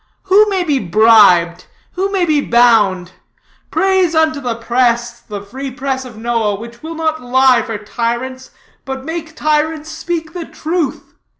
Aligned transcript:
Who 0.23 0.49
may 0.49 0.63
be 0.63 0.79
bribed? 0.79 1.65
Who 1.91 2.11
may 2.11 2.25
be 2.25 2.41
bound? 2.41 3.11
Praise 3.69 4.13
be 4.13 4.17
unto 4.17 4.41
the 4.41 4.55
press, 4.55 5.19
the 5.19 5.43
free 5.43 5.69
press 5.69 6.05
of 6.05 6.17
Noah, 6.17 6.55
which 6.55 6.81
will 6.81 6.95
not 6.95 7.21
lie 7.21 7.61
for 7.61 7.77
tyrants, 7.77 8.49
but 8.83 9.05
make 9.05 9.35
tyrants 9.35 9.91
speak 9.91 10.33
the 10.33 10.45
truth. 10.47 11.13